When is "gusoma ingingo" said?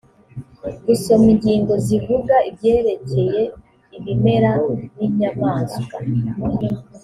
0.85-1.73